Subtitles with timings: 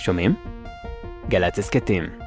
[0.00, 0.34] שומעים?
[1.28, 2.19] גל"צ הסכתים.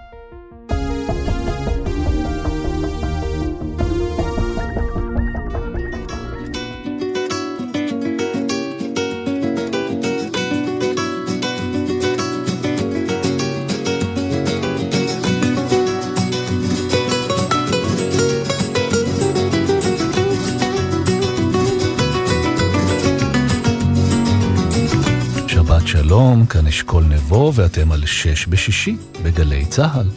[26.13, 30.07] שלום, כאן אשכול נבו ואתם על שש בשישי בגלי צה"ל.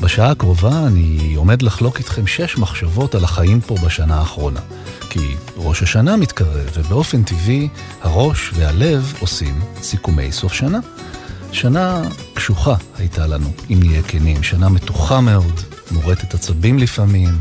[0.00, 4.60] בשעה הקרובה אני עומד לחלוק איתכם שש מחשבות על החיים פה בשנה האחרונה.
[5.10, 7.68] כי ראש השנה מתקרב, ובאופן טבעי
[8.02, 10.78] הראש והלב עושים סיכומי סוף שנה.
[11.52, 12.02] שנה
[12.34, 14.42] קשוחה הייתה לנו, אם נהיה כנים.
[14.42, 15.60] שנה מתוחה מאוד,
[15.90, 17.38] מורטת עצבים לפעמים.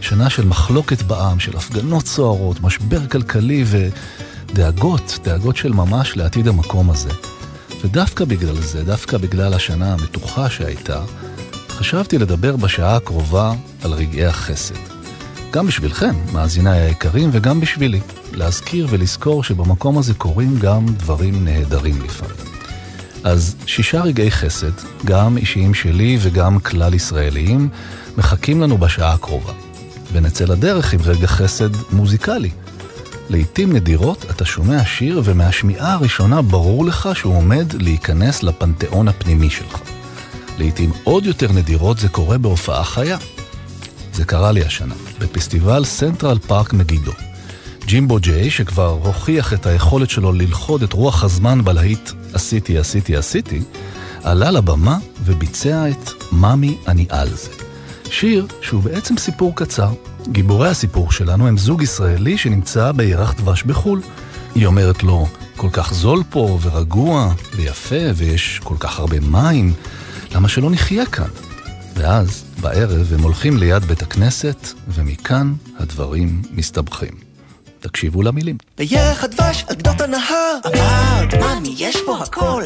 [0.00, 6.90] שנה של מחלוקת בעם, של הפגנות סוערות, משבר כלכלי ודאגות, דאגות של ממש לעתיד המקום
[6.90, 7.10] הזה.
[7.84, 11.02] ודווקא בגלל זה, דווקא בגלל השנה המתוחה שהייתה,
[11.68, 14.74] חשבתי לדבר בשעה הקרובה על רגעי החסד.
[15.50, 18.00] גם בשבילכם, מאזיניי היקרים, וגם בשבילי.
[18.32, 22.36] להזכיר ולזכור שבמקום הזה קורים גם דברים נהדרים לפעמים.
[23.24, 24.72] אז שישה רגעי חסד,
[25.04, 27.68] גם אישיים שלי וגם כלל ישראליים,
[28.16, 29.52] מחכים לנו בשעה הקרובה.
[30.12, 32.50] ונצא לדרך עם רגע חסד מוזיקלי.
[33.30, 39.80] לעתים נדירות אתה שומע שיר ומהשמיעה הראשונה ברור לך שהוא עומד להיכנס לפנתיאון הפנימי שלך.
[40.58, 43.18] לעתים עוד יותר נדירות זה קורה בהופעה חיה.
[44.12, 47.12] זה קרה לי השנה, בפסטיבל סנטרל פארק מגידו.
[47.86, 53.62] ג'ימבו ג'יי, שכבר הוכיח את היכולת שלו ללכוד את רוח הזמן בלהיט עשיתי, עשיתי, עשיתי,
[54.22, 57.67] עלה לבמה וביצע את "מאמי אני על זה".
[58.12, 59.92] שיר שהוא בעצם סיפור קצר.
[60.28, 64.00] גיבורי הסיפור שלנו הם זוג ישראלי שנמצא בירח דבש בחו"ל.
[64.54, 65.26] היא אומרת לו,
[65.56, 69.74] כל כך זול פה ורגוע ויפה ויש כל כך הרבה מים,
[70.34, 71.28] למה שלא נחיה כאן?
[71.94, 77.12] ואז, בערב, הם הולכים ליד בית הכנסת, ומכאן הדברים מסתבכים.
[77.80, 78.56] תקשיבו למילים.
[78.78, 82.62] בירח הדבש על גדות הנהר אמרת, מאמי, יש פה הכל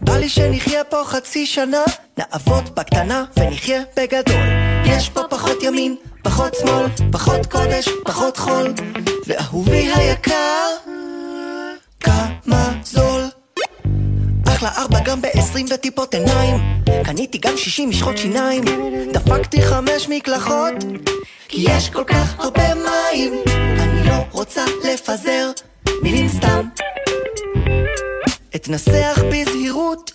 [0.00, 1.84] בא לי שנחיה פה חצי שנה
[2.18, 4.42] נעבוד בקטנה ונחיה בגדול.
[4.84, 8.74] יש פה פחות ימין, פחות שמאל, פחות קודש, פחות חול.
[9.26, 10.68] ואהובי היקר
[12.00, 13.22] כמה זול.
[14.48, 16.56] אחלה ארבע גם בעשרים וטיפות עיניים.
[17.04, 18.64] קניתי גם שישים משחות שיניים.
[19.12, 20.74] דפקתי חמש מקלחות.
[21.48, 23.42] כי יש כל כך הרבה מים.
[23.78, 25.50] אני לא רוצה לפזר
[26.02, 26.68] מילים סתם
[28.56, 30.12] אתנסח בזהירות.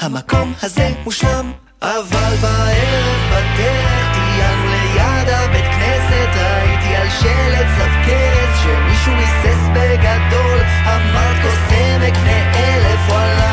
[0.00, 1.52] המקום הזה מושלם
[1.82, 6.36] אבל בערב בדרך טיילנו ליד הבית כנסת.
[6.36, 10.58] ראיתי על שלט צלב קרס שמישהו היסס בגדול.
[11.42, 13.45] קוסם אקנה אלף וואלה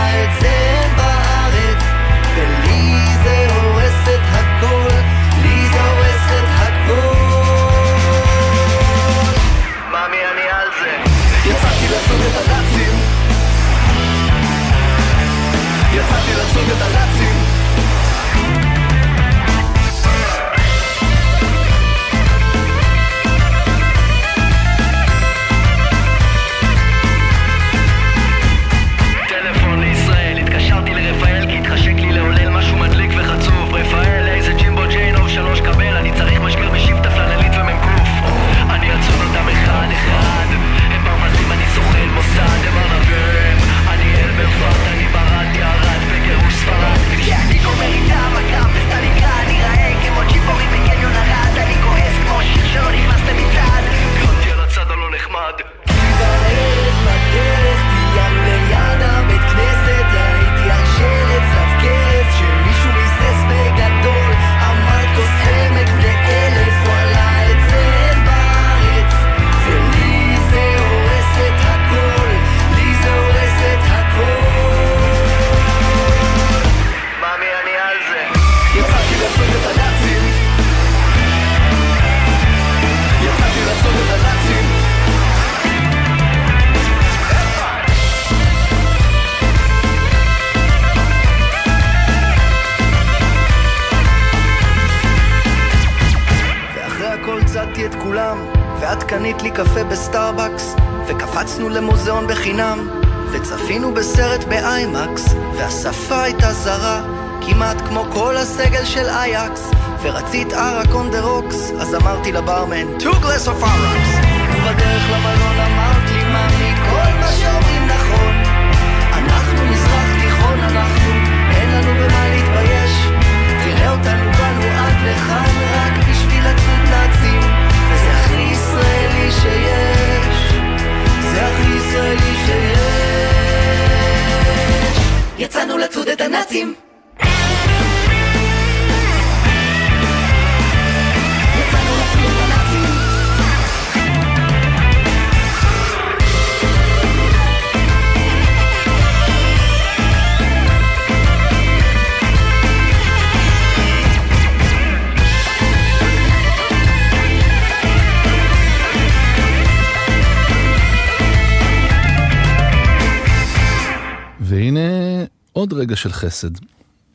[165.64, 166.50] עוד רגע של חסד.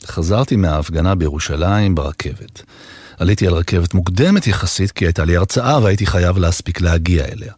[0.07, 2.63] חזרתי מההפגנה בירושלים ברכבת.
[3.19, 7.53] עליתי על רכבת מוקדמת יחסית כי הייתה לי הרצאה והייתי חייב להספיק להגיע אליה.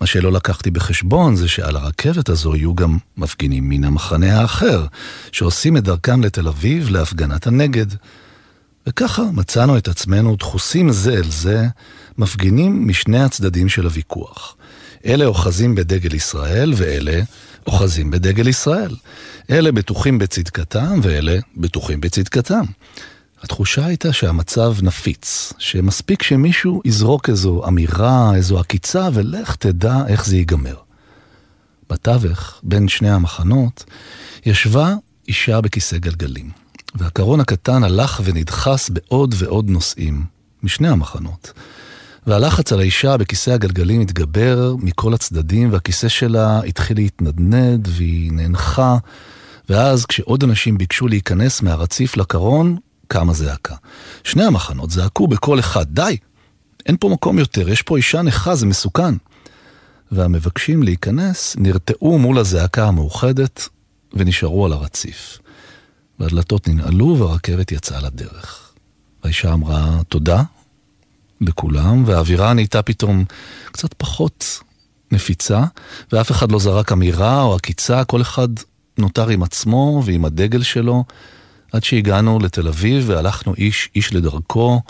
[0.00, 4.86] מה שלא לקחתי בחשבון זה שעל הרכבת הזו יהיו גם מפגינים מן המחנה האחר,
[5.32, 7.86] שעושים את דרכם לתל אביב להפגנת הנגד.
[8.86, 11.66] וככה מצאנו את עצמנו דחוסים זה אל זה,
[12.18, 14.56] מפגינים משני הצדדים של הוויכוח.
[15.06, 17.20] אלה אוחזים בדגל ישראל ואלה
[17.66, 18.94] אוחזים בדגל ישראל.
[19.50, 22.64] אלה בטוחים בצדקתם ואלה בטוחים בצדקתם.
[23.42, 30.36] התחושה הייתה שהמצב נפיץ, שמספיק שמישהו יזרוק איזו אמירה, איזו עקיצה, ולך תדע איך זה
[30.36, 30.76] ייגמר.
[31.90, 33.84] בתווך, בין שני המחנות,
[34.46, 34.94] ישבה
[35.28, 36.50] אישה בכיסא גלגלים,
[36.94, 40.24] והקרון הקטן הלך ונדחס בעוד ועוד נושאים,
[40.62, 41.52] משני המחנות.
[42.26, 48.96] והלחץ על האישה בכיסא הגלגלים התגבר מכל הצדדים, והכיסא שלה התחיל להתנדנד, והיא נאנחה,
[49.70, 52.76] ואז כשעוד אנשים ביקשו להיכנס מהרציף לקרון,
[53.08, 53.74] קמה זעקה.
[54.24, 56.16] שני המחנות זעקו בקול אחד, די!
[56.86, 59.14] אין פה מקום יותר, יש פה אישה נכה, זה מסוכן.
[60.12, 63.68] והמבקשים להיכנס נרתעו מול הזעקה המאוחדת
[64.12, 65.38] ונשארו על הרציף.
[66.18, 68.72] והדלתות ננעלו והרכבת יצאה לדרך.
[69.22, 70.42] האישה אמרה תודה
[71.40, 73.24] לכולם, והאווירה נהייתה פתאום
[73.72, 74.60] קצת פחות
[75.12, 75.64] נפיצה,
[76.12, 78.48] ואף אחד לא זרק אמירה או עקיצה, כל אחד
[79.00, 81.04] נותר עם עצמו ועם הדגל שלו,
[81.72, 84.80] עד שהגענו לתל אביב והלכנו איש איש לדרכו,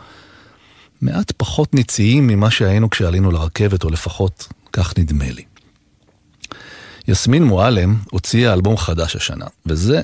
[1.03, 5.45] מעט פחות ניציים ממה שהיינו כשעלינו לרכבת, או לפחות כך נדמה לי.
[7.09, 10.03] יסמין מועלם הוציאה אלבום חדש השנה, וזה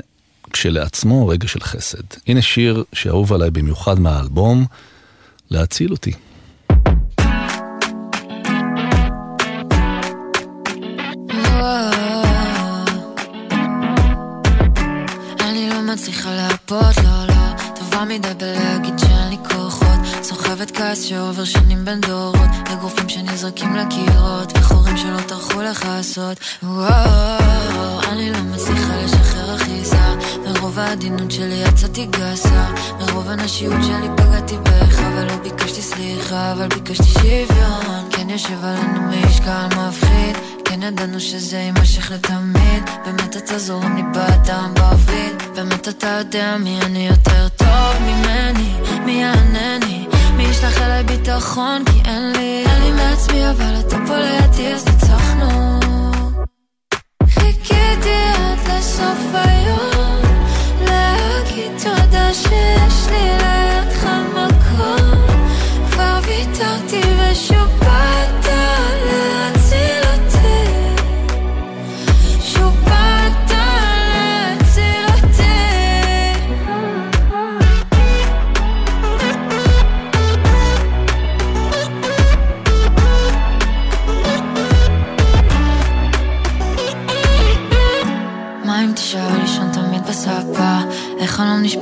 [0.53, 2.03] כשלעצמו רגע של חסד.
[2.27, 4.67] הנה שיר שאהוב עליי במיוחד מהאלבום,
[5.51, 6.13] להציל אותי.
[18.19, 20.01] מדי בלהגיד שאין לי כוחות.
[20.23, 22.51] סוחבת כעס שעובר שנים בין דורות.
[22.73, 29.97] אגרופים שנזרקים לקירות וחורים שלא טרחו לכסות וואו, אני לא מצליחה לשחרר אחיזה.
[30.45, 32.67] מרוב העדינות שלי יצאתי גסה.
[33.01, 38.09] מרוב הנשיות שלי פגעתי בך ולא ביקשתי סליחה אבל ביקשתי שוויון.
[38.11, 40.37] כן יושב עלינו משקל מפחיד
[40.77, 42.83] כן ידענו שזה יימשך לתמיד.
[43.05, 48.73] באמת אתה זורם לי באדם באוויר באמת אתה יודע מי אני יותר טוב ממני
[49.05, 50.07] מי יענני.
[50.37, 51.85] מי ישלח אליי ביטחון?
[51.85, 55.81] כי אין לי אין לי מעצמי אבל אתה פה לידי אז ניצחנו.
[57.29, 60.23] חיכיתי עד לסוף היום
[60.81, 65.37] להגיד תודה שיש לי לידך מקום.
[65.91, 67.76] כבר ויתרתי ושוב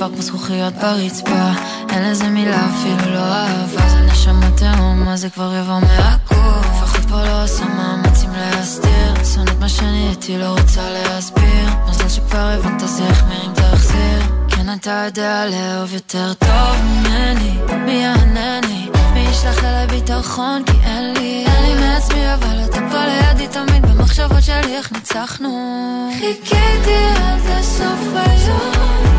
[0.05, 1.51] נשבר כמו זכוכיות ברצפה.
[1.91, 3.89] אין לזה מילה אפילו לא אהבה.
[3.89, 9.25] זה נשמה תהום מה זה כבר יבוא מהגוף אחות פה לא עושה מאמצים להסתיר.
[9.35, 11.69] שונאת מה שנהייתי לא רוצה להסביר.
[11.89, 17.59] מזל שכבר הבנת זה החמיר אם תחזיר כן אתה יודע לאהוב יותר טוב ממני.
[17.85, 18.89] מי יענני?
[19.15, 21.45] מי ישלח אליי ביטחון כי אין לי.
[21.47, 23.87] אין לי מעצמי אבל אתה פה לידי תמיד.
[23.87, 26.11] במחשבות שלי איך ניצחנו?
[26.19, 29.13] חיכיתי עד לסוף היום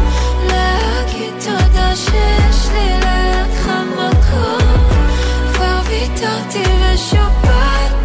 [5.87, 8.04] ויתרתי ושוב באת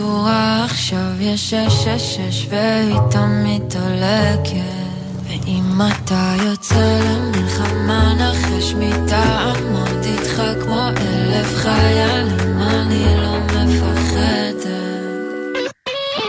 [0.00, 4.80] שורה עכשיו יש שש שש שש והיא תמיד דולקת
[5.24, 14.66] ואם אתה יוצא למלחמה נחש מתעמוד איתך כמו אלף חיילים אני לא מפחדת.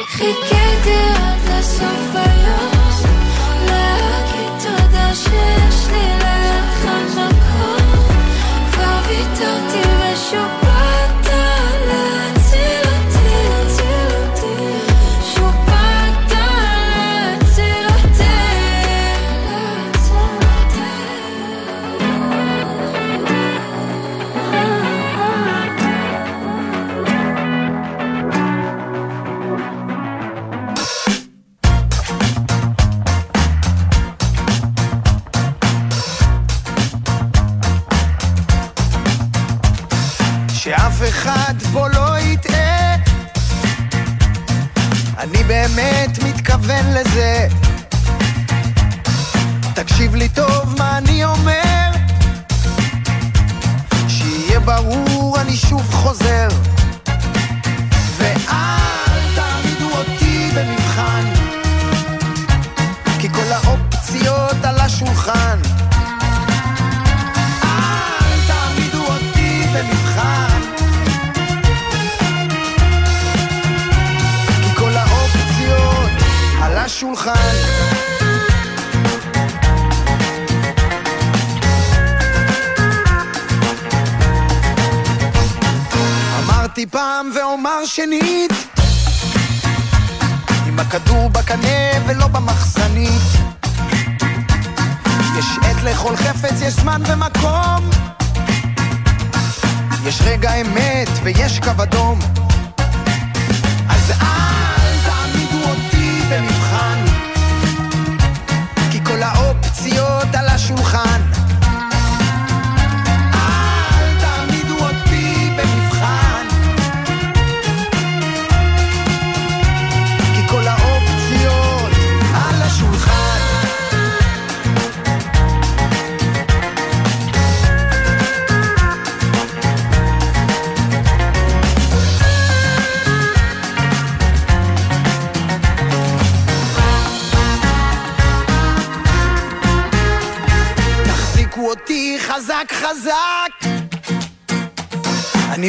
[0.07, 0.60] חיכה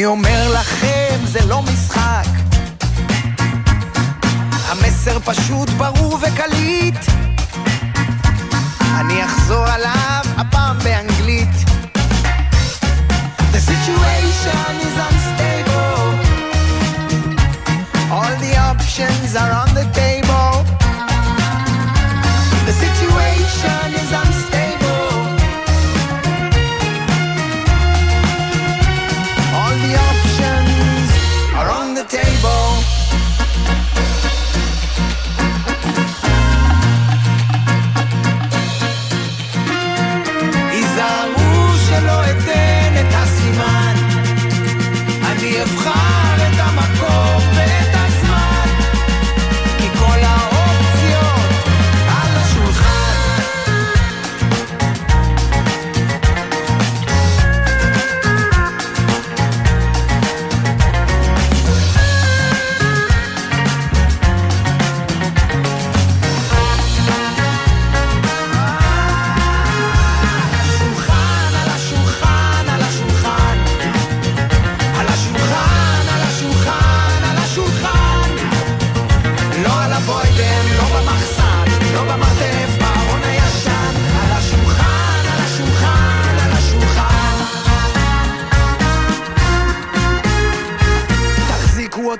[0.03, 2.25] אני אומר לכם זה לא משחק.
[4.67, 6.95] המסר פשוט ברור וקליט.
[8.99, 11.12] אני אחזור עליו הפעם באנגלית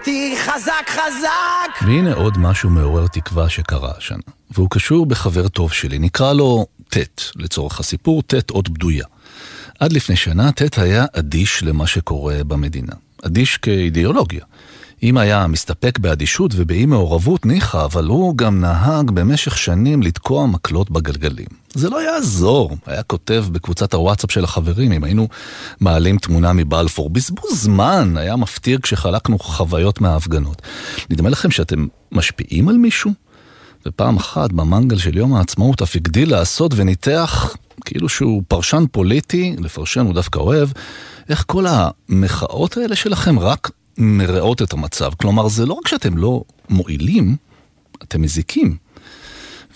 [0.03, 5.99] אותי חזק חזק והנה עוד משהו מעורר תקווה שקרה השנה, והוא קשור בחבר טוב שלי,
[5.99, 9.05] נקרא לו ט', לצורך הסיפור, ט' אות בדויה.
[9.79, 12.93] עד לפני שנה ט' היה אדיש למה שקורה במדינה.
[13.25, 14.45] אדיש כאידיאולוגיה.
[15.03, 20.91] אם היה מסתפק באדישות ובאי מעורבות ניחא, אבל הוא גם נהג במשך שנים לתקוע מקלות
[20.91, 21.47] בגלגלים.
[21.73, 25.27] זה לא יעזור, היה כותב בקבוצת הוואטסאפ של החברים, אם היינו
[25.79, 27.09] מעלים תמונה מבלפור.
[27.09, 30.61] בזבוז זמן, היה מפתיר כשחלקנו חוויות מההפגנות.
[31.09, 33.11] נדמה לכם שאתם משפיעים על מישהו?
[33.85, 37.55] ופעם אחת במנגל של יום העצמאות אף הגדיל לעשות וניתח,
[37.85, 40.69] כאילו שהוא פרשן פוליטי, לפרשן הוא דווקא אוהב,
[41.29, 45.11] איך כל המחאות האלה שלכם רק מרעות את המצב.
[45.17, 47.35] כלומר, זה לא רק שאתם לא מועילים,
[48.03, 48.77] אתם מזיקים.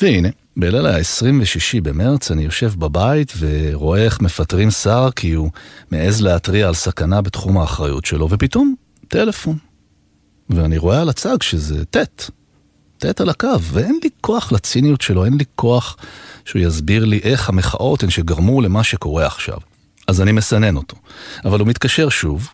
[0.02, 5.50] והנה, בליל ה-26 במרץ אני יושב בבית ורואה איך מפטרים שר כי הוא
[5.92, 8.76] מעז להתריע על סכנה בתחום האחריות שלו, ופתאום
[9.08, 9.58] טלפון.
[10.50, 12.30] ואני רואה על הצג שזה ט',
[12.98, 15.98] ט' על הקו, ואין לי כוח לציניות שלו, אין לי כוח
[16.46, 19.58] שהוא יסביר לי איך המחאות הן שגרמו למה שקורה עכשיו.
[20.08, 20.98] אז אני מסנן אותו.
[21.46, 22.50] אבל הוא מתקשר שוב,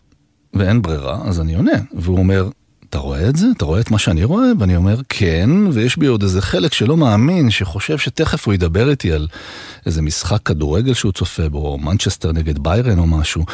[0.54, 1.72] ואין ברירה, אז אני עונה.
[1.92, 2.48] והוא אומר,
[2.90, 3.46] אתה רואה את זה?
[3.56, 4.46] אתה רואה את מה שאני רואה?
[4.58, 9.12] ואני אומר, כן, ויש בי עוד איזה חלק שלא מאמין, שחושב שתכף הוא ידבר איתי
[9.12, 9.28] על
[9.86, 13.44] איזה משחק כדורגל שהוא צופה בו, או מנצ'סטר נגד ביירן או משהו.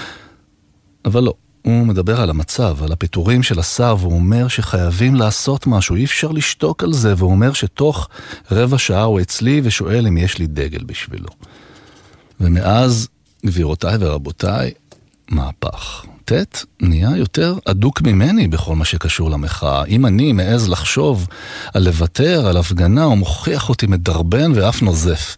[1.04, 5.97] אבל לא, הוא מדבר על המצב, על הפיטורים של השר, והוא אומר שחייבים לעשות משהו,
[5.97, 8.09] אי אפשר לשתוק על זה, והוא אומר שתוך
[8.50, 11.28] רבע שעה הוא אצלי ושואל אם יש לי דגל בשבילו.
[12.40, 13.09] ומאז,
[13.47, 14.71] גבירותיי ורבותיי,
[15.30, 16.04] מהפך.
[16.33, 19.85] ט' נהיה יותר אדוק ממני בכל מה שקשור למחאה.
[19.85, 21.27] אם אני מעז לחשוב
[21.75, 25.37] על לוותר על הפגנה, הוא מוכיח אותי מדרבן ואף נוזף.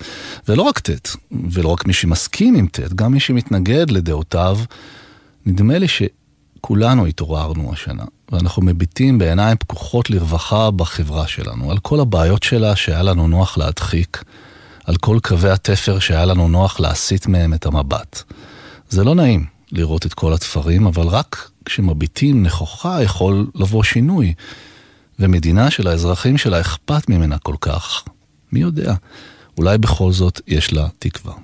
[0.48, 1.16] ולא רק ט',
[1.50, 4.58] ולא רק מי שמסכים עם ט', גם מי שמתנגד לדעותיו,
[5.46, 12.42] נדמה לי שכולנו התעוררנו השנה, ואנחנו מביטים בעיניים פקוחות לרווחה בחברה שלנו, על כל הבעיות
[12.42, 14.24] שלה שהיה לנו נוח להדחיק,
[14.84, 18.22] על כל קווי התפר שהיה לנו נוח להסיט מהם את המבט.
[18.88, 24.34] זה לא נעים לראות את כל התפרים, אבל רק כשמביטים נכוחה יכול לבוא שינוי.
[25.18, 28.04] ומדינה שלאזרחים שלה אכפת ממנה כל כך,
[28.52, 28.94] מי יודע,
[29.58, 31.34] אולי בכל זאת יש לה תקווה.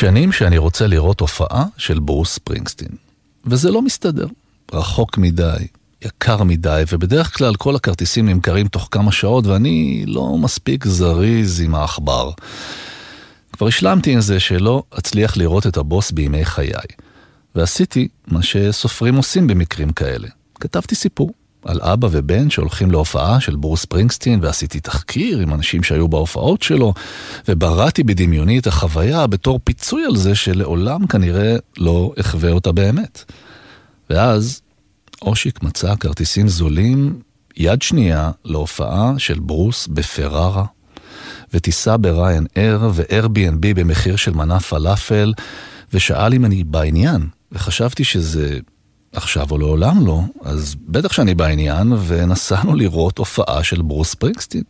[0.00, 2.88] שנים שאני רוצה לראות הופעה של ברוס ספרינגסטין,
[3.44, 4.26] וזה לא מסתדר.
[4.72, 5.66] רחוק מדי,
[6.04, 11.74] יקר מדי, ובדרך כלל כל הכרטיסים נמכרים תוך כמה שעות, ואני לא מספיק זריז עם
[11.74, 12.30] העכבר.
[13.52, 16.72] כבר השלמתי עם זה שלא אצליח לראות את הבוס בימי חיי.
[17.54, 20.28] ועשיתי מה שסופרים עושים במקרים כאלה.
[20.60, 21.32] כתבתי סיפור
[21.64, 26.94] על אבא ובן שהולכים להופעה של ברוס פרינגסטין, ועשיתי תחקיר עם אנשים שהיו בהופעות שלו,
[27.48, 33.24] ובראתי בדמיוני את החוויה בתור פיצוי על זה שלעולם כנראה לא אחווה אותה באמת.
[34.10, 34.60] ואז
[35.22, 37.20] אושיק מצא כרטיסים זולים
[37.56, 40.64] יד שנייה להופעה של ברוס בפרארה,
[41.54, 45.32] וטיסה בריין אר ו-Airbnb במחיר של מנה פלאפל,
[45.92, 48.58] ושאל אם אני בעניין, וחשבתי שזה
[49.12, 54.62] עכשיו או לעולם לא, אז בטח שאני בעניין, ונסענו לראות הופעה של ברוס פרינגסטין.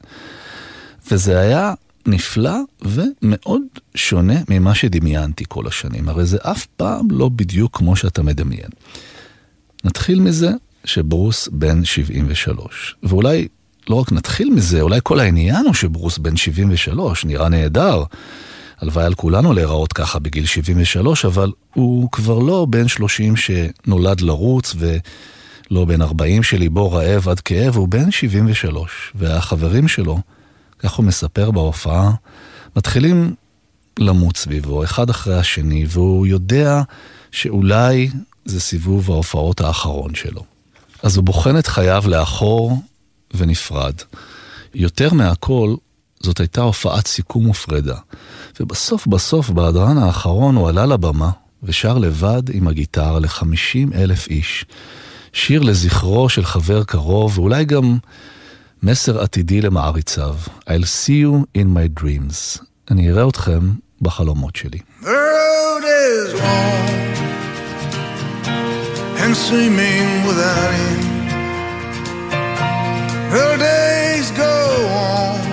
[1.10, 1.74] וזה היה
[2.06, 3.62] נפלא ומאוד
[3.94, 8.70] שונה ממה שדמיינתי כל השנים, הרי זה אף פעם לא בדיוק כמו שאתה מדמיין.
[9.84, 10.50] נתחיל מזה
[10.84, 13.48] שברוס בן 73, ואולי
[13.88, 18.04] לא רק נתחיל מזה, אולי כל העניין הוא שברוס בן 73 נראה נהדר.
[18.80, 24.74] הלוואי על כולנו להיראות ככה בגיל 73, אבל הוא כבר לא בן 30 שנולד לרוץ
[24.78, 30.18] ולא בן 40 שליבו רעב עד כאב, הוא בן 73, והחברים שלו,
[30.78, 32.10] כך הוא מספר בהופעה,
[32.76, 33.34] מתחילים
[33.98, 36.82] למות סביבו, אחד אחרי השני, והוא יודע
[37.32, 38.10] שאולי
[38.44, 40.44] זה סיבוב ההופעות האחרון שלו.
[41.02, 42.82] אז הוא בוחן את חייו לאחור
[43.34, 43.94] ונפרד.
[44.74, 45.74] יותר מהכל,
[46.22, 47.96] זאת הייתה הופעת סיכום ופרידה.
[48.60, 51.30] ובסוף בסוף, בהדרן האחרון, הוא עלה לבמה
[51.62, 54.64] ושר לבד עם הגיטרה ל-50 אלף איש.
[55.32, 57.98] שיר לזכרו של חבר קרוב, ואולי גם
[58.82, 60.36] מסר עתידי למעריציו.
[60.66, 62.64] I'll see you in my dreams.
[62.90, 63.60] אני אראה אתכם
[64.00, 64.78] בחלומות שלי.
[65.02, 67.00] Road is long
[69.24, 69.34] and
[70.26, 71.04] without end.
[73.32, 74.54] The days go
[75.06, 75.49] on.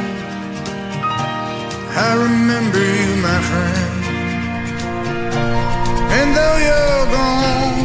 [1.99, 4.01] I remember you, my friend.
[6.17, 7.79] And though you're gone,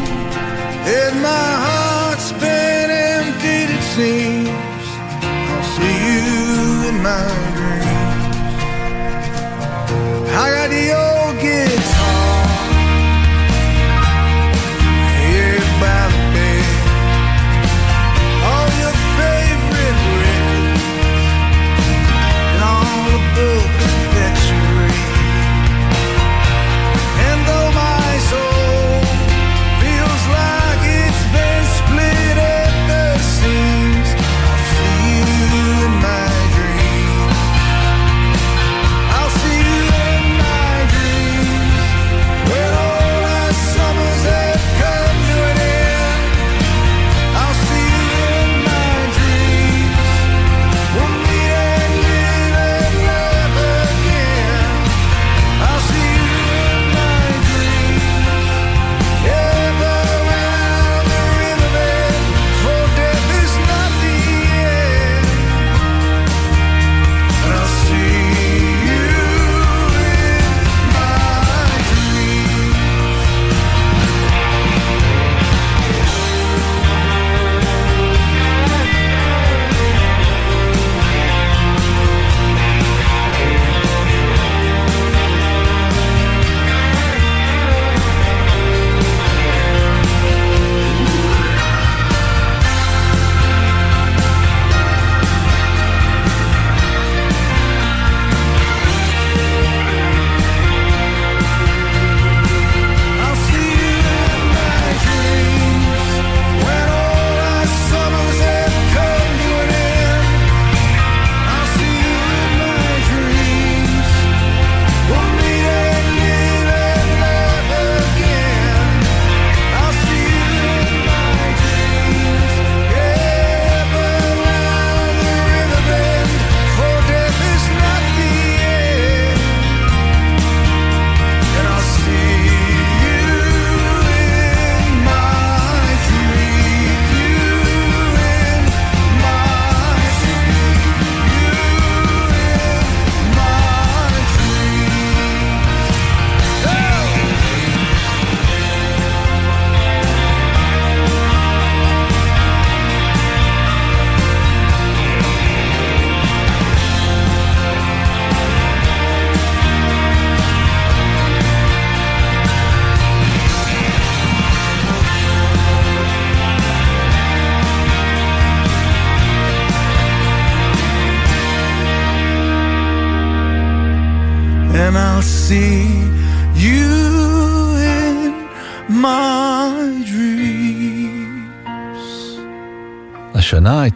[0.96, 4.84] and my heart's been emptied, it seems,
[5.52, 7.24] I'll see you in my
[7.56, 8.56] dreams.
[10.42, 11.11] I got your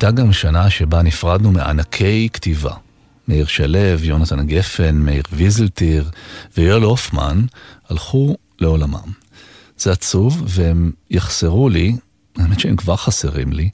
[0.07, 2.75] הייתה גם שנה שבה נפרדנו מענקי כתיבה.
[3.29, 6.11] מאיר שלו, יונתן גפן, מאיר ויזלטיר
[6.57, 7.45] ויואל הופמן
[7.89, 9.13] הלכו לעולמם.
[9.79, 11.97] זה עצוב, והם יחסרו לי,
[12.39, 13.71] האמת שהם כבר חסרים לי,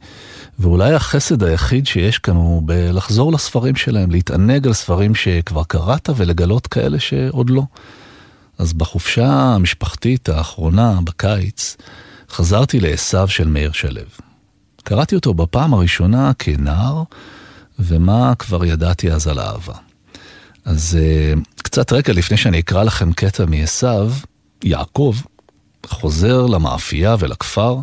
[0.59, 6.67] ואולי החסד היחיד שיש כאן הוא בלחזור לספרים שלהם, להתענג על ספרים שכבר קראת ולגלות
[6.67, 7.63] כאלה שעוד לא.
[8.59, 11.77] אז בחופשה המשפחתית האחרונה, בקיץ,
[12.31, 14.32] חזרתי לעשו של מאיר שלו.
[14.83, 17.03] קראתי אותו בפעם הראשונה כנער,
[17.79, 19.75] ומה כבר ידעתי אז על אהבה.
[20.65, 24.09] אז uh, קצת רקע לפני שאני אקרא לכם קטע מעשו,
[24.65, 25.17] יעקב
[25.87, 27.77] חוזר למאפייה ולכפר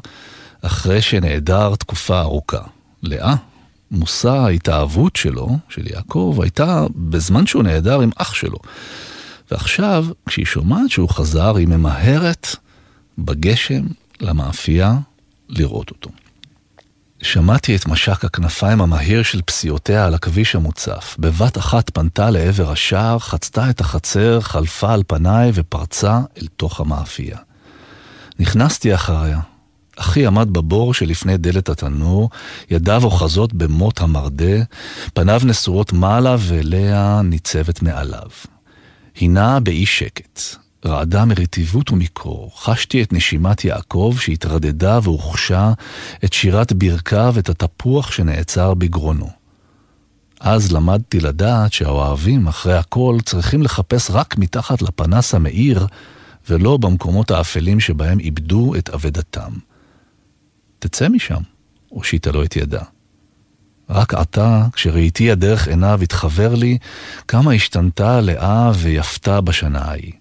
[0.61, 2.61] אחרי שנעדר תקופה ארוכה.
[3.03, 3.35] לאה,
[3.91, 8.57] מושא ההתאהבות שלו, של יעקב, הייתה בזמן שהוא נעדר עם אח שלו.
[9.51, 12.47] ועכשיו, כשהיא שומעת שהוא חזר, היא ממהרת
[13.17, 13.81] בגשם
[14.21, 14.97] למאפייה
[15.49, 16.09] לראות אותו.
[17.21, 21.15] שמעתי את משק הכנפיים המהיר של פסיעותיה על הכביש המוצף.
[21.19, 27.37] בבת אחת פנתה לעבר השער, חצתה את החצר, חלפה על פניי ופרצה אל תוך המאפייה.
[28.39, 29.39] נכנסתי אחריה.
[29.95, 32.29] אחי עמד בבור שלפני דלת התנור,
[32.71, 34.63] ידיו אוחזות במוט המרדה,
[35.13, 38.29] פניו נשואות מעלה ולאה ניצבת מעליו.
[39.15, 40.41] היא נעה באי שקט.
[40.85, 45.73] רעדה מרטיבות ומקור, חשתי את נשימת יעקב שהתרדדה והוחשה,
[46.25, 49.29] את שירת ברכיו, את התפוח שנעצר בגרונו.
[50.39, 55.87] אז למדתי לדעת שהאוהבים, אחרי הכל, צריכים לחפש רק מתחת לפנס המאיר,
[56.49, 59.51] ולא במקומות האפלים שבהם איבדו את אבדתם.
[60.79, 61.41] תצא משם,
[61.89, 62.83] הושיטה לו את ידה.
[63.89, 66.77] רק עתה, כשראיתי הדרך עיניו, התחבר לי
[67.27, 70.18] כמה השתנתה לאה ויפתה בשנה ההיא.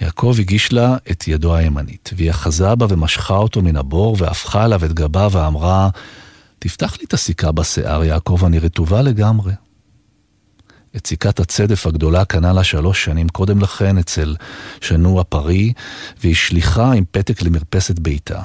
[0.00, 4.84] יעקב הגיש לה את ידו הימנית, והיא אחזה בה ומשכה אותו מן הבור, והפכה עליו
[4.84, 5.88] את גבה ואמרה,
[6.58, 9.52] תפתח לי את הסיכה בשיער, יעקב, אני רטובה לגמרי.
[10.96, 14.36] את סיכת הצדף הגדולה קנה לה שלוש שנים קודם לכן אצל
[14.80, 15.72] שנוע פרי,
[16.20, 18.42] והיא שליחה עם פתק למרפסת ביתה.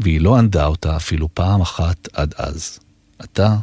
[0.00, 2.78] והיא לא ענדה אותה אפילו פעם אחת עד אז.
[3.18, 3.56] עתה,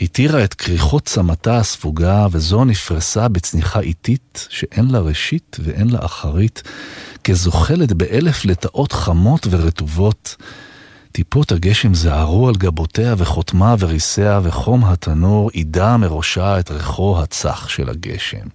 [0.00, 6.62] התירה את כריכות צמתה הספוגה, וזו נפרסה בצניחה איטית, שאין לה ראשית ואין לה אחרית,
[7.24, 10.36] כזוחלת באלף לטאות חמות ורטובות.
[11.12, 17.90] טיפות הגשם זערו על גבותיה וחותמה וריסיה, וחום התנור עידה מראשה את ריחו הצח של
[17.90, 18.46] הגשם.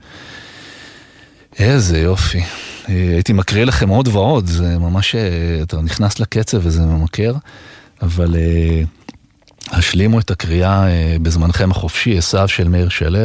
[1.60, 2.44] איזה יופי.
[2.88, 5.16] הייתי מקריא לכם עוד ועוד, זה ממש,
[5.64, 7.34] אתה נכנס לקצב וזה ממכר,
[8.02, 8.36] אבל
[9.72, 13.20] השלימו את הקריאה אה, בזמנכם החופשי, עשיו של מאיר שלו,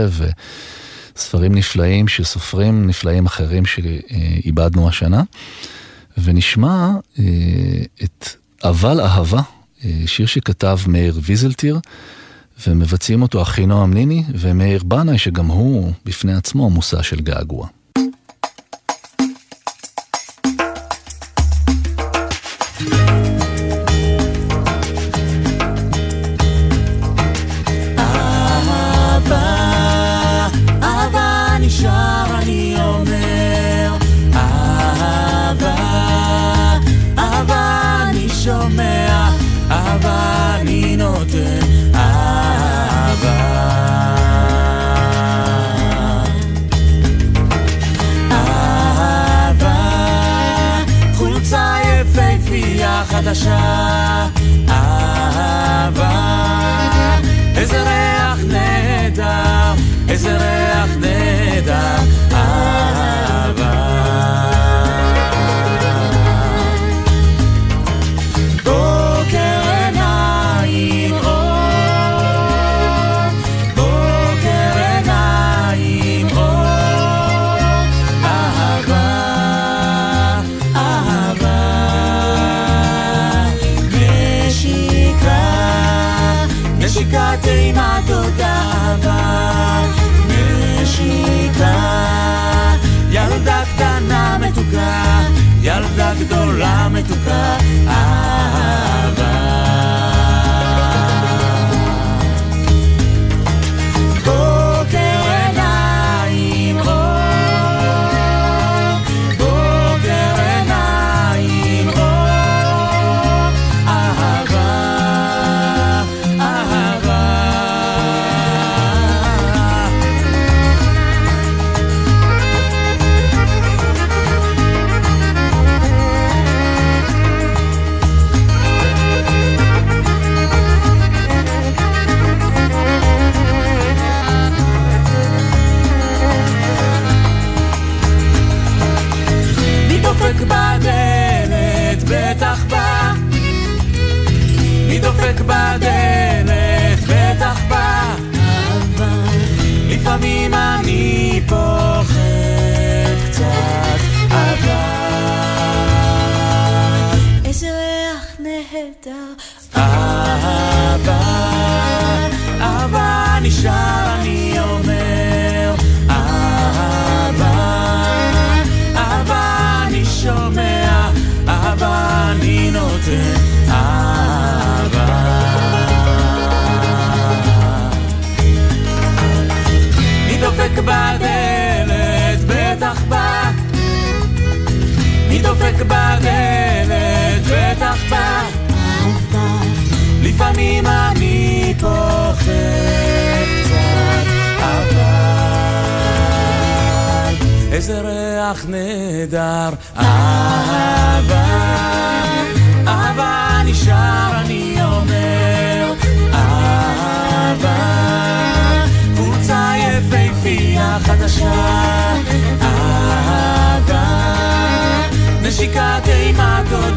[1.16, 5.22] וספרים נפלאים של סופרים נפלאים אחרים שאיבדנו השנה.
[6.18, 7.24] ונשמע אה,
[8.04, 8.28] את
[8.64, 9.40] אבל אהבה,
[9.84, 11.78] אה, שיר שכתב מאיר ויזלטיר,
[12.66, 17.66] ומבצעים אותו אחינועם ניני ומאיר בנאי, שגם הוא בפני עצמו מושא של געגוע.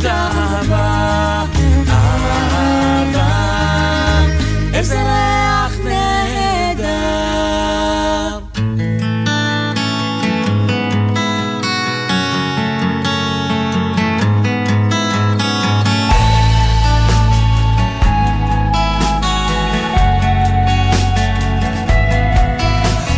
[0.04, 1.44] תודה אהבה,
[1.88, 3.28] אהבה,
[4.74, 6.90] איזה ריח נהדר.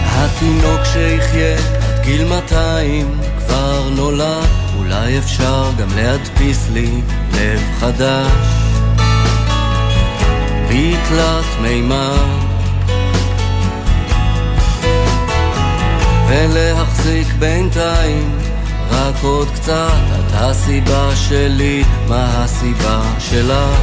[0.05, 3.24] התינוק שיחיה עד גיל 200 כבר נולד, אולי
[5.25, 7.01] אפשר גם להדפיס לי
[7.33, 8.31] לב חדש.
[10.69, 12.45] בתלת מימד
[16.27, 18.39] ולהחזיק בינתיים
[18.91, 23.79] רק עוד קצת את הסיבה שלי, מה הסיבה שלך?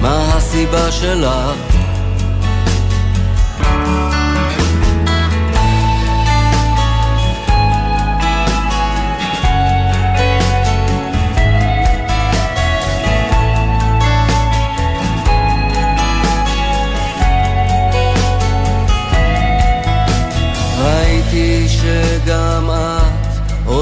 [0.00, 1.75] מה הסיבה שלך?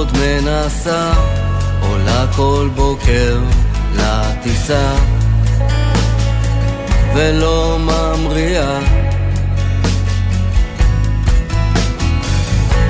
[0.04, 1.12] עוד מנסה,
[1.80, 3.38] עולה כל בוקר
[3.94, 4.94] לטיסה,
[7.14, 8.78] ולא ממריאה.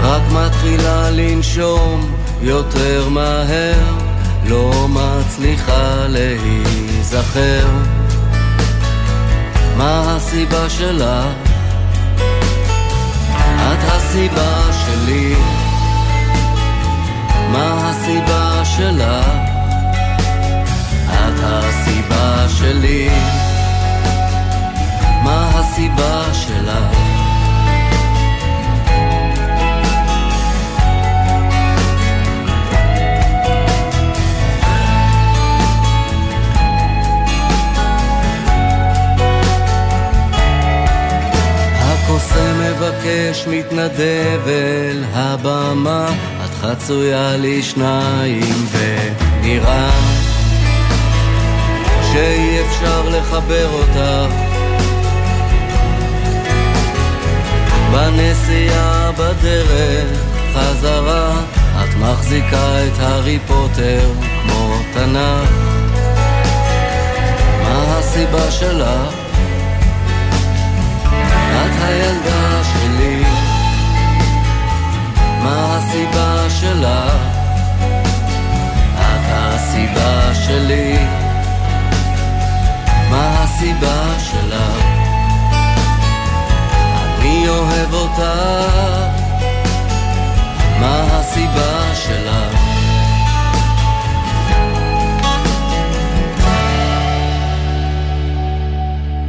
[0.03, 3.95] רק מתחילה לנשום יותר מהר,
[4.47, 7.67] לא מצליחה להיזכר.
[9.77, 11.27] מה הסיבה שלך?
[13.57, 15.35] את הסיבה שלי,
[17.55, 19.27] מה הסיבה שלך?
[21.07, 23.09] את הסיבה שלי,
[25.25, 26.97] מה הסיבה שלך?
[41.81, 46.09] הקוסם מבקש מתנדב אל הבמה,
[46.65, 49.91] חצויה לי שניים ונראה
[52.13, 54.35] שאי אפשר לחבר אותך
[57.93, 60.19] בנסיעה בדרך
[60.55, 61.33] חזרה
[61.85, 64.11] את מחזיקה את הארי פוטר
[64.43, 65.51] כמו תנ"ך.
[67.63, 69.15] מה הסיבה שלך?
[71.53, 73.23] את הילדה שלי,
[75.43, 76.34] מה הסיבה
[76.75, 77.13] שלך?
[78.95, 80.97] את הסיבה שלי,
[83.11, 84.85] מה הסיבה שלך?
[87.19, 88.21] אני אוהב אותך,
[90.81, 92.61] מה הסיבה שלך?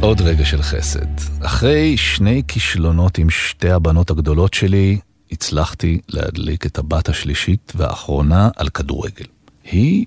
[0.00, 1.06] עוד רגע של חסד.
[1.44, 4.98] אחרי שני כישלונות עם שתי הבנות הגדולות שלי,
[5.32, 9.24] הצלחתי להדליק את הבת השלישית והאחרונה על כדורגל.
[9.64, 10.06] היא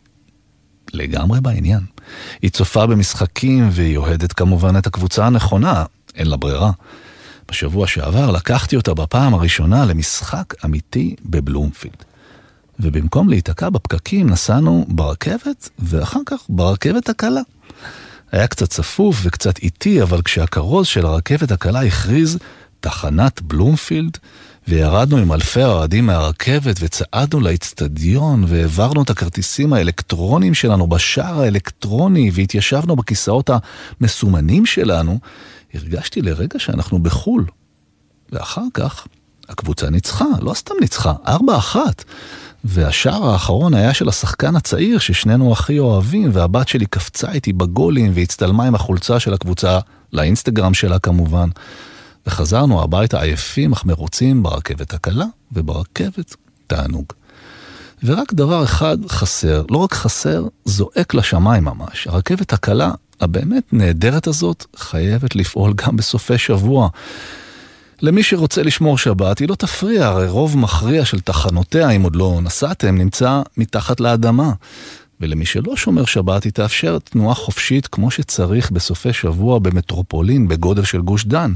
[0.94, 1.86] לגמרי בעניין.
[2.42, 6.72] היא צופה במשחקים והיא אוהדת כמובן את הקבוצה הנכונה, אין לה ברירה.
[7.50, 12.04] בשבוע שעבר לקחתי אותה בפעם הראשונה למשחק אמיתי בבלומפילד.
[12.80, 17.42] ובמקום להיתקע בפקקים נסענו ברכבת ואחר כך ברכבת הקלה.
[18.32, 22.38] היה קצת צפוף וקצת איטי, אבל כשהכרוז של הרכבת הקלה הכריז
[22.80, 24.18] תחנת בלומפילד,
[24.68, 32.96] וירדנו עם אלפי האוהדים מהרכבת וצעדנו לאצטדיון והעברנו את הכרטיסים האלקטרונים שלנו בשער האלקטרוני והתיישבנו
[32.96, 33.50] בכיסאות
[34.02, 35.20] המסומנים שלנו,
[35.74, 37.46] הרגשתי לרגע שאנחנו בחו"ל.
[38.32, 39.08] ואחר כך
[39.50, 42.04] הקבוצה ניצחה, לא סתם ניצחה, ארבע אחת.
[42.64, 48.66] והשער האחרון היה של השחקן הצעיר ששנינו הכי אוהבים, והבת שלי קפצה איתי בגולים והצטלמה
[48.66, 49.80] עם החולצה של הקבוצה,
[50.14, 51.50] לאינסטגרם שלה כמובן.
[52.30, 56.36] וחזרנו הביתה עייפים אך מרוצים ברכבת הקלה, וברכבת
[56.68, 57.06] תענוג.
[58.04, 62.08] ורק דבר אחד חסר, לא רק חסר, זועק לשמיים ממש.
[62.08, 66.90] הרכבת הקלה הבאמת נהדרת הזאת חייבת לפעול גם בסופי שבוע.
[68.02, 72.40] למי שרוצה לשמור שבת, היא לא תפריע, הרי רוב מכריע של תחנותיה, אם עוד לא
[72.42, 74.52] נסעתם, נמצא מתחת לאדמה.
[75.22, 81.02] ולמי שלא שומר שבת, היא תאפשר תנועה חופשית כמו שצריך בסופי שבוע במטרופולין בגודל של
[81.02, 81.54] גוש דן.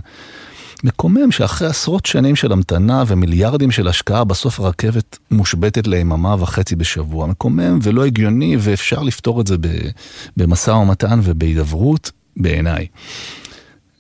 [0.83, 7.27] מקומם שאחרי עשרות שנים של המתנה ומיליארדים של השקעה, בסוף הרכבת מושבתת ליממה וחצי בשבוע.
[7.27, 9.55] מקומם ולא הגיוני, ואפשר לפתור את זה
[10.37, 12.87] במשא ומתן ובהידברות, בעיניי.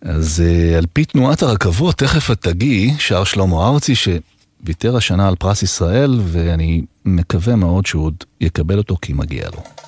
[0.01, 5.35] אז uh, על פי תנועת הרכבות, תכף את תגיעי, שר שלמה ארצי, שוויתר השנה על
[5.35, 9.82] פרס ישראל, ואני מקווה מאוד שהוא עוד יקבל אותו כי מגיע לו.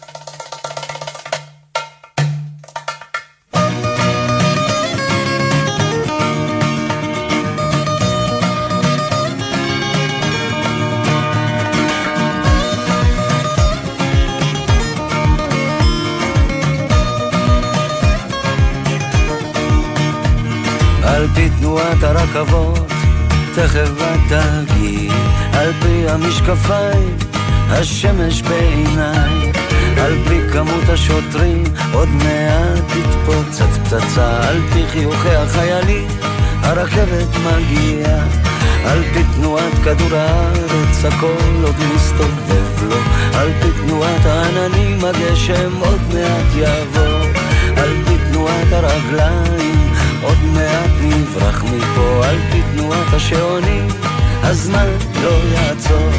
[21.75, 22.91] תנועת הרכבות,
[23.55, 23.89] תכף
[24.29, 25.09] תגיעי,
[25.53, 27.17] על פי המשקפיים,
[27.69, 29.51] השמש בעיניי,
[29.97, 31.63] על פי כמות השוטרים,
[31.93, 36.07] עוד מעט תתפוצץ פצצה, על פי חיוכי החיילים,
[36.61, 38.23] הרכבת מגיעה,
[38.85, 42.97] על פי תנועת כדור הארץ, הכל עוד מסתובב לו,
[43.33, 47.19] על פי תנועת העננים, הגשם עוד מעט יבוא,
[47.77, 49.74] על פי תנועת הרגליים
[50.25, 53.87] עוד מעט נברח מפה על פי תנועת השעונים.
[54.43, 54.87] הזמן
[55.23, 56.09] לא יעצור.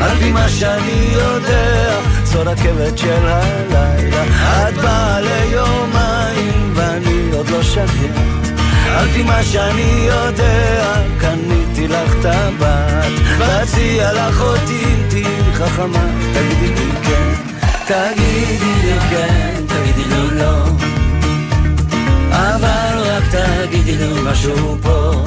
[0.00, 4.24] על פי מה שאני יודע זו רכבת של הלילה.
[4.68, 8.46] את באה ליומיים ואני עוד לא שקט
[8.96, 13.12] על פי מה שאני יודע קניתי לך טבעת.
[13.38, 16.06] ואציע לך אותי אם תהיי חכמה.
[16.32, 17.32] תגידי לי כן
[17.86, 20.66] תגידי לי כן תגידי לי לא.
[22.30, 22.95] אבל
[23.70, 25.24] תגידי לי משהו פה.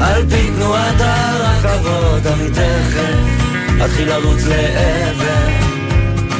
[0.00, 5.48] על פי תנועת הרכבות אני תכף אתחיל לרוץ לעבר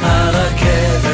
[0.01, 1.13] הרכבת.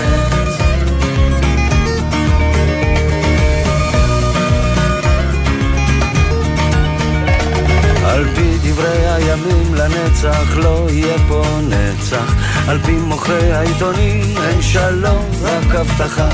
[8.06, 12.34] על פי דברי הימים לנצח לא יהיה פה נצח.
[12.68, 16.30] על פי מוכרי העיתונים אין שלום רק הבטחה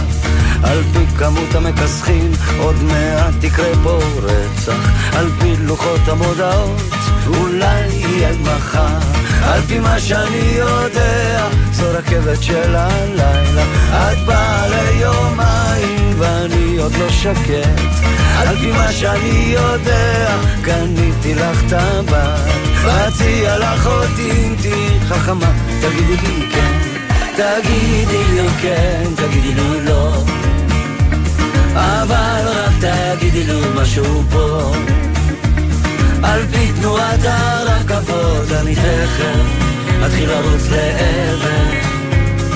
[0.65, 4.91] על פי כמות המכסחים עוד מעט תקרה פה רצח.
[5.13, 6.81] על פי לוחות המודעות
[7.27, 8.99] אולי יהיה מחר.
[9.43, 13.63] על פי מה שאני יודע זו רכבת של הלילה.
[13.91, 18.05] את באה ליומיים ואני עוד לא שקט.
[18.37, 22.39] על פי מה שאני יודע קניתי לך טבעת
[22.83, 25.51] ואציע לך אותי אם תהיי חכמה.
[25.81, 26.95] תגידי לי כן
[27.35, 30.23] תגידי לי כן, תגידי לי לא
[31.75, 34.71] אבל רק תגידי לי משהו פה.
[36.23, 39.65] על פי תנועת הרכבות אני תכף
[40.05, 41.65] אתחיל לרוץ לעבר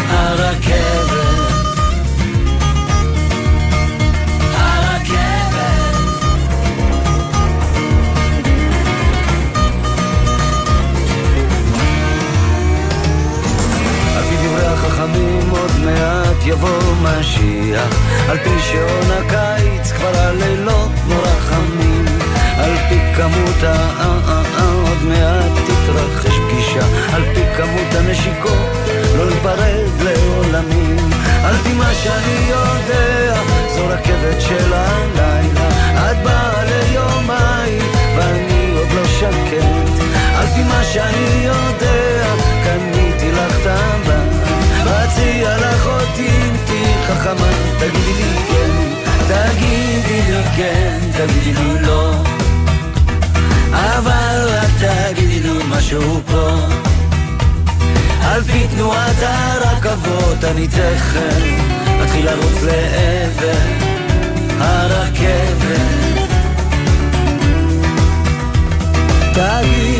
[0.09, 1.28] הרכבת
[15.85, 17.93] מעט יבוא משיח.
[18.29, 22.05] על פי שעון הקיץ כבר הלילות נורא חמים.
[22.57, 27.15] על פי כמות ה-אה-אה-אה עוד מעט תתרחש פגישה.
[27.15, 28.69] על פי כמות הנשיקות
[29.17, 30.97] לא ניפרד לעולמים.
[31.43, 33.33] על פי מה שאני יודע
[33.75, 35.69] זו רכבת של הלילה.
[36.11, 39.89] את באה ליומיים ואני עוד לא שקט.
[40.35, 42.23] על פי מה שאני יודע
[42.63, 44.28] קניתי לך טבעת
[45.09, 47.49] ואציע לך אותי אם תהיי חכמה
[47.79, 48.71] תגידי לי כן,
[49.27, 52.13] תגידי לי כן, תגידי לי לא.
[53.71, 56.49] אבל רק תגידי לי משהו פה.
[58.21, 61.43] על פי תנועת הרכבות אני תכף
[62.03, 63.59] אתחיל לרוץ לעבר
[64.59, 66.19] הרכבת.
[69.33, 69.98] תגידי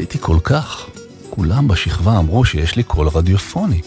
[0.00, 0.86] ורציתי כל כך.
[1.30, 3.80] כולם בשכבה אמרו שיש לי קול רדיופוני.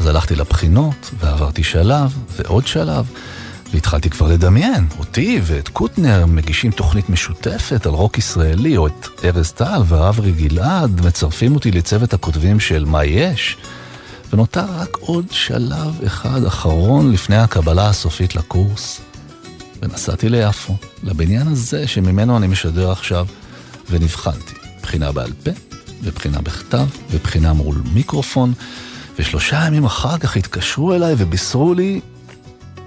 [0.00, 3.06] אז הלכתי לבחינות, ועברתי שלב, ועוד שלב,
[3.72, 9.52] והתחלתי כבר לדמיין, אותי ואת קוטנר מגישים תוכנית משותפת על רוק ישראלי, או את ארז
[9.52, 13.56] טל ואברי גלעד מצרפים אותי לצוות הכותבים של מה יש.
[14.32, 19.00] ונותר רק עוד שלב אחד אחרון לפני הקבלה הסופית לקורס.
[19.82, 23.26] ונסעתי ליפו, לבניין הזה שממנו אני משדר עכשיו,
[23.90, 24.53] ונבחנתי.
[24.94, 25.50] בחינה בעל פה,
[26.02, 28.52] ובחינה בכתב, ובחינה מול מיקרופון,
[29.18, 32.00] ושלושה ימים אחר כך התקשרו אליי ובישרו לי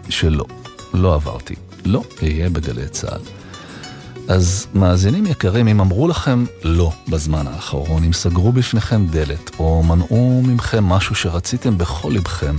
[0.10, 0.45] שלא,
[0.93, 1.55] לא עברתי,
[1.86, 3.20] לא אהיה בגלי צה"ל.
[4.28, 10.41] אז מאזינים יקרים, אם אמרו לכם לא בזמן האחרון, אם סגרו בפניכם דלת, או מנעו
[10.41, 12.55] מכם משהו שרציתם בכל לבכם,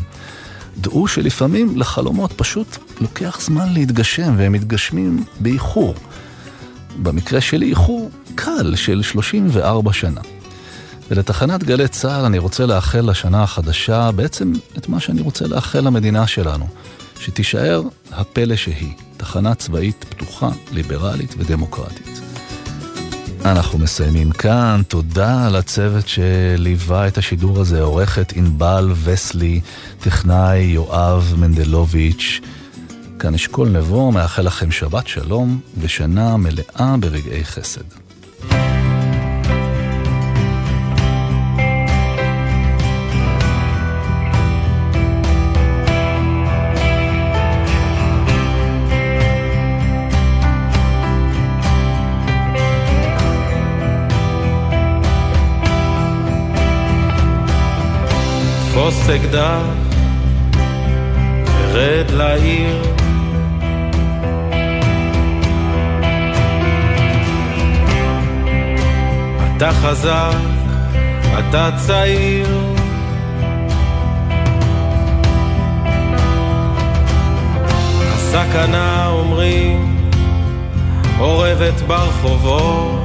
[0.79, 5.95] דעו שלפעמים לחלומות פשוט לוקח זמן להתגשם, והם מתגשמים באיחור.
[6.97, 10.21] במקרה שלי איחור קל של 34 שנה.
[11.11, 16.27] ולתחנת גלי צה"ל אני רוצה לאחל לשנה החדשה בעצם את מה שאני רוצה לאחל למדינה
[16.27, 16.67] שלנו,
[17.21, 17.83] שתישאר
[18.13, 22.21] הפלא שהיא, תחנה צבאית פתוחה, ליברלית ודמוקרטית.
[23.45, 29.61] אנחנו מסיימים כאן, תודה לצוות שליווה את השידור הזה, עורכת ענבל וסלי,
[30.01, 32.41] טכנאי יואב מנדלוביץ'.
[33.19, 37.81] כאן אשכול נבו, מאחל לכם שבת שלום ושנה מלאה ברגעי חסד.
[58.71, 59.63] תפוס אקדח,
[61.73, 62.98] תרד לעיר.
[69.59, 70.37] אתה חזק,
[71.39, 72.47] אתה צעיר.
[78.13, 80.11] הסכנה אומרים,
[81.19, 83.01] אורבת ברחובות.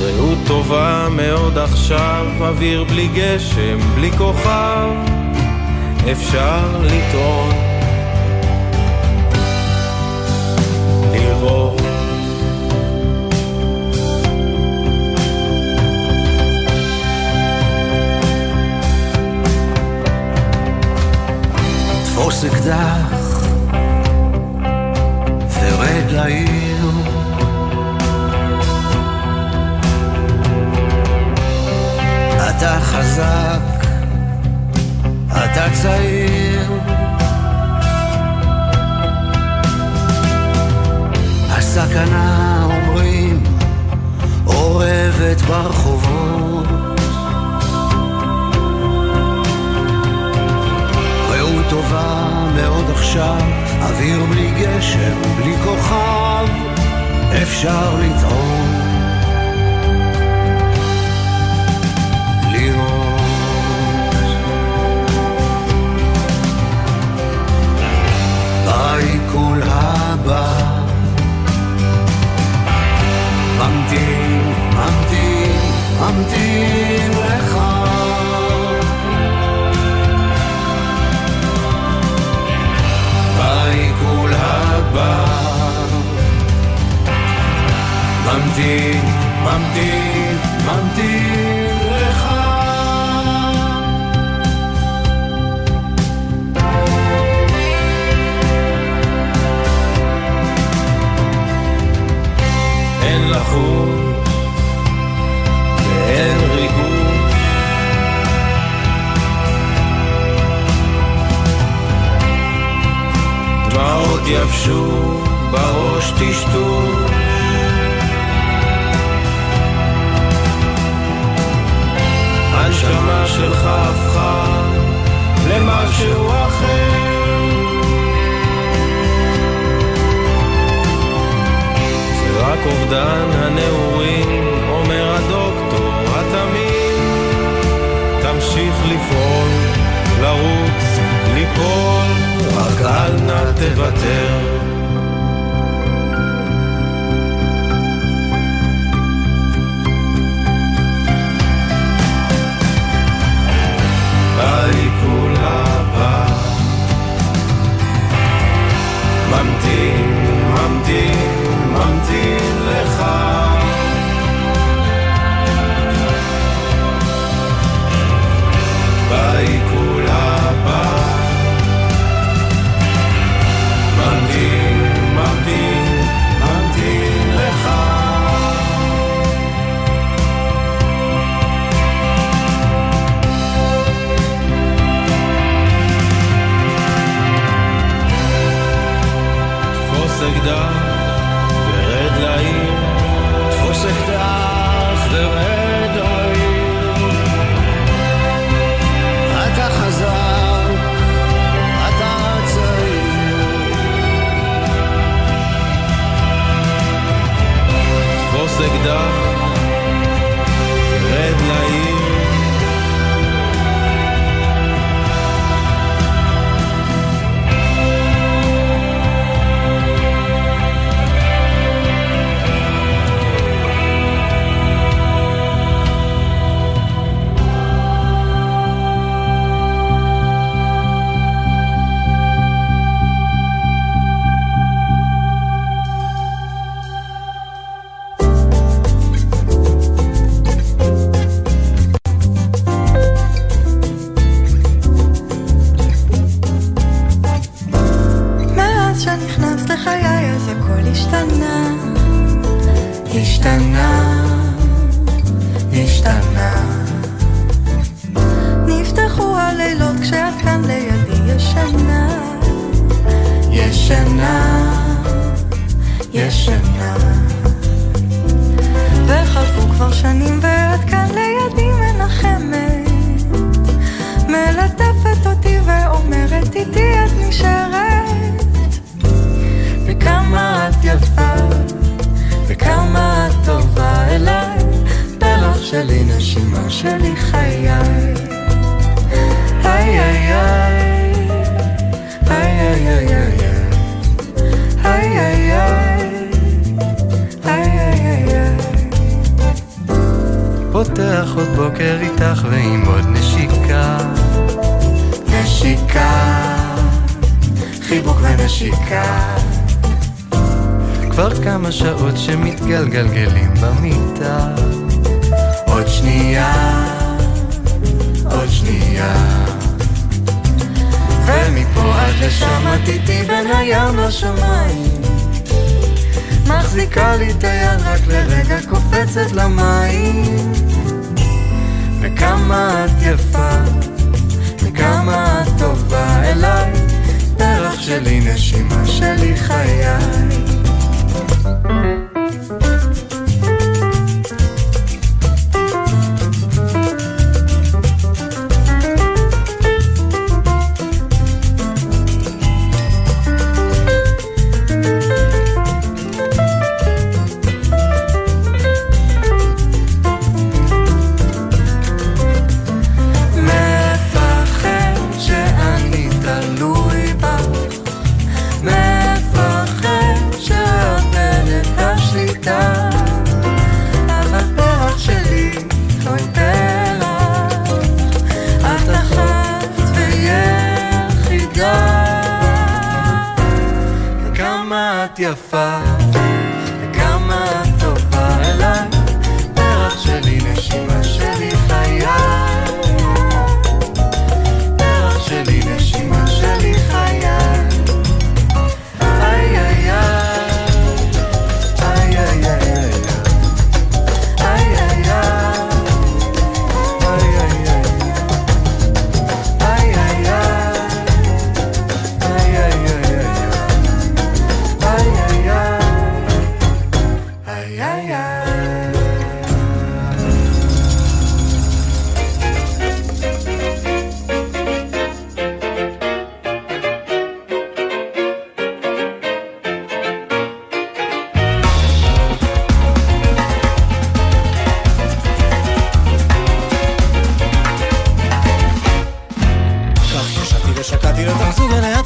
[0.00, 4.88] רעות טובה מאוד עכשיו, אוויר בלי גשם, בלי כוכב,
[6.12, 7.63] אפשר לטעון.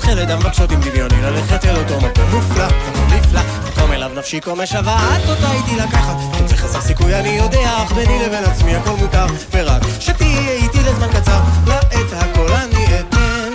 [0.09, 2.25] חלד המבקשות עם דמיוני ללכת אל אותו מקום.
[2.31, 7.15] מופלא, מקום נפלא, מקום אליו נפשי כה משוועת אותה איתי לקחת אם זה חסר סיכוי
[7.21, 9.27] אני יודע, אך ביני לבין עצמי הכל מותר.
[9.53, 13.53] ורק שתהיה איתי לזמן קצר, לעת הכל אני אתן.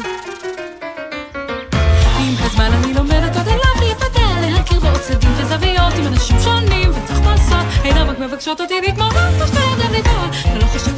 [2.20, 7.66] עם הזמן אני לומדת עוד אליו להיפטר, להכיר בעוד צדדים וזוויות עם אנשים שונים ותחמוסות
[7.84, 10.93] אינם רק מבקשות אותי להתמודד בשתי ידיים לטעות ולא חשוב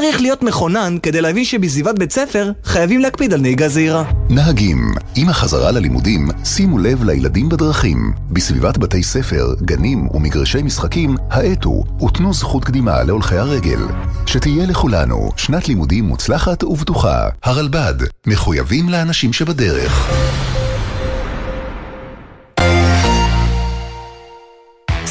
[0.00, 4.04] צריך להיות מכונן כדי להבין שבסביבת בית ספר חייבים להקפיד על נהיגה זהירה.
[4.30, 8.12] נהגים, עם החזרה ללימודים, שימו לב לילדים בדרכים.
[8.30, 13.80] בסביבת בתי ספר, גנים ומגרשי משחקים, האטו ותנו זכות קדימה להולכי הרגל.
[14.26, 17.28] שתהיה לכולנו שנת לימודים מוצלחת ובטוחה.
[17.42, 17.94] הרלב"ד,
[18.26, 20.10] מחויבים לאנשים שבדרך.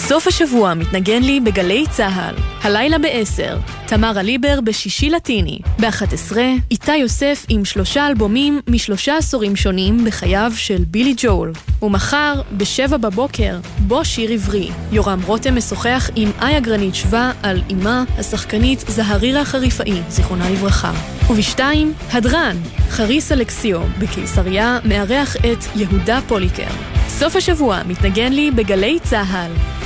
[0.10, 2.36] סוף השבוע מתנגן לי בגלי צה"ל.
[2.62, 5.60] הלילה ב-10, תמרה ליבר בשישי לטיני.
[5.80, 6.38] ב-11,
[6.72, 11.54] איתי יוסף עם שלושה אלבומים משלושה עשורים שונים בחייו של בילי ג'ול.
[11.82, 14.70] ומחר, ב-7 בבוקר, בו שיר עברי.
[14.92, 20.92] יורם רותם משוחח עם איה גרנית שווה על אמה, השחקנית זהרירה חריפאי, זיכרונה לברכה.
[21.30, 22.58] ובשתיים, הדרן,
[22.90, 26.70] חריס אלכסיו, בקיסריה, מארח את יהודה פוליקר.
[27.08, 29.79] סוף השבוע מתנגן לי בגלי צה"ל.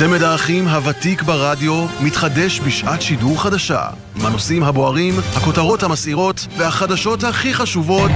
[0.00, 3.86] צמד האחים הוותיק ברדיו מתחדש בשעת שידור חדשה
[4.16, 8.10] עם הנושאים הבוערים, הכותרות המסעירות והחדשות הכי חשובות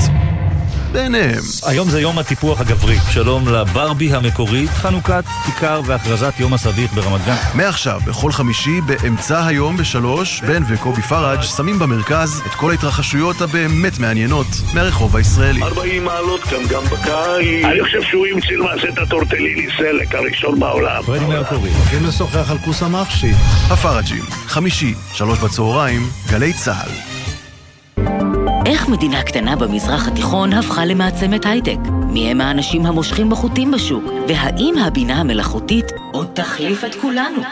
[0.95, 1.43] ביניהם.
[1.67, 2.97] היום זה יום הטיפוח הגברי.
[3.13, 7.37] שלום לברבי המקורית, חנוכת כיכר והכרזת יום הסביך ברמת גן.
[7.55, 13.99] מעכשיו, בכל חמישי, באמצע היום בשלוש, בן וקובי פראג' שמים במרכז את כל ההתרחשויות הבאמת
[13.99, 15.63] מעניינות מהרחוב הישראלי.
[15.63, 17.65] 40 מעלות כאן גם בקיץ.
[17.65, 21.03] אני חושב שהוא המציא למעשה את הטורטליני סלק הראשון בעולם.
[21.03, 21.71] פרדי מרקורי.
[21.71, 23.33] הולכים לשוחח על כוס המחשי.
[23.71, 27.14] הפראג'ים, חמישי, שלוש בצהריים, גלי צה"ל.
[28.67, 31.79] איך מדינה קטנה במזרח התיכון הפכה למעצמת הייטק?
[31.91, 34.05] מי הם האנשים המושכים בחוטים בשוק?
[34.29, 37.43] והאם הבינה המלאכותית עוד תחליף את כולנו?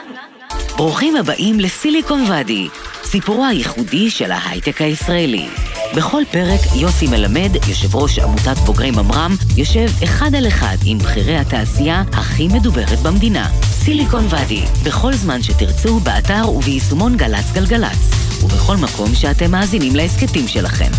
[0.77, 2.69] ברוכים הבאים לסיליקון ואדי,
[3.05, 5.49] סיפורו הייחודי של ההייטק הישראלי.
[5.97, 11.37] בכל פרק יוסי מלמד, יושב ראש עמותת בוגרי ממר"ם, יושב אחד על אחד עם בכירי
[11.37, 13.49] התעשייה הכי מדוברת במדינה.
[13.63, 20.91] סיליקון ואדי, בכל זמן שתרצו, באתר וביישומון גל"צ גלגלצ, ובכל מקום שאתם מאזינים להסכתים שלכם.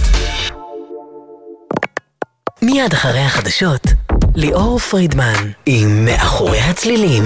[2.61, 3.87] מיד אחרי החדשות,
[4.35, 7.23] ליאור פרידמן עם מאחורי הצלילים.